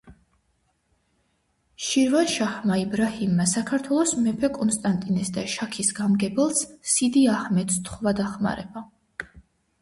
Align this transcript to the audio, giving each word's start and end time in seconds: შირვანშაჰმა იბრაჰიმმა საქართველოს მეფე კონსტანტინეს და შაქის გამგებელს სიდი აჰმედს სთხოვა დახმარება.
შირვანშაჰმა 1.87 2.77
იბრაჰიმმა 2.83 3.45
საქართველოს 3.51 4.13
მეფე 4.23 4.49
კონსტანტინეს 4.55 5.29
და 5.37 5.45
შაქის 5.57 5.93
გამგებელს 6.01 6.65
სიდი 6.95 7.25
აჰმედს 7.37 7.79
სთხოვა 7.83 8.17
დახმარება. 8.23 8.85